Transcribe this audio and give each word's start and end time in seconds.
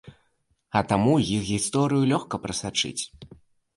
А 0.79 0.83
таму 0.93 1.13
іх 1.35 1.41
гісторыю 1.51 2.09
лёгка 2.13 2.35
прасачыць. 2.47 3.03